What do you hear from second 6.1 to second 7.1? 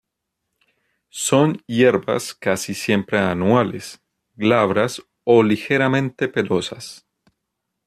pelosas.